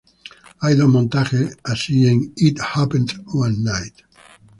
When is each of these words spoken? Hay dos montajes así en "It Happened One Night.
Hay 0.61 0.73
dos 0.73 0.89
montajes 0.89 1.59
así 1.63 2.07
en 2.07 2.33
"It 2.35 2.59
Happened 2.73 3.21
One 3.35 3.57
Night. 3.59 3.93